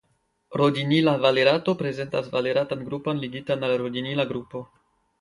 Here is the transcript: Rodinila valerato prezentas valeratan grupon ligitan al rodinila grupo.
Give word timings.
Rodinila 0.61 1.13
valerato 1.25 1.77
prezentas 1.83 2.33
valeratan 2.39 2.83
grupon 2.91 3.25
ligitan 3.27 3.71
al 3.71 3.81
rodinila 3.87 4.31
grupo. 4.35 4.69